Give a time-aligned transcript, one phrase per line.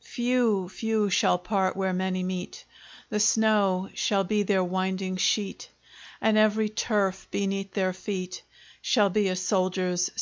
[0.00, 2.64] Few, few shall part where many meet!
[3.10, 5.68] The snow shall be their winding sheet,
[6.20, 8.42] And every turf beneath their feet
[8.82, 10.12] Shall be a soldier's sepulchre.